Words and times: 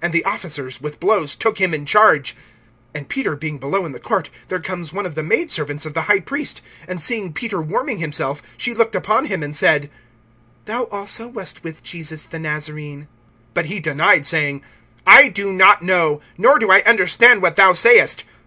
And 0.00 0.14
the 0.14 0.24
officers, 0.24 0.80
with 0.80 0.98
blows, 0.98 1.34
took 1.34 1.58
him 1.58 1.74
in 1.74 1.84
charge. 1.84 2.34
(66)And 2.94 3.08
Peter 3.08 3.36
being 3.36 3.58
below 3.58 3.84
in 3.84 3.92
the 3.92 4.00
court, 4.00 4.30
there 4.48 4.58
comes 4.58 4.94
one 4.94 5.04
of 5.04 5.14
the 5.14 5.22
maid 5.22 5.50
servants 5.50 5.84
of 5.84 5.92
the 5.92 6.00
high 6.08 6.20
priest; 6.20 6.62
(67)and 6.88 7.00
seeing 7.02 7.32
Peter 7.34 7.60
warming 7.60 7.98
himself, 7.98 8.40
she 8.56 8.72
looked 8.72 8.94
upon 8.94 9.26
him, 9.26 9.42
and 9.42 9.54
said: 9.54 9.90
Thou 10.64 10.84
also 10.84 11.28
wast 11.28 11.62
with 11.64 11.82
Jesus 11.82 12.24
the 12.24 12.38
Nazarene. 12.38 13.08
(68)But 13.54 13.64
he 13.66 13.78
denied, 13.80 14.24
saying: 14.24 14.62
I 15.06 15.28
do 15.28 15.52
not 15.52 15.82
know, 15.82 16.22
nor 16.38 16.58
do 16.58 16.70
I 16.70 16.80
understand 16.86 17.42
what 17.42 17.56
thou 17.56 17.74
sayest. 17.74 18.24